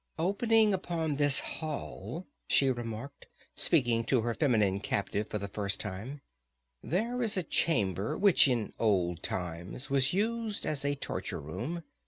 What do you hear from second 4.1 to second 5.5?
her feminine captive for the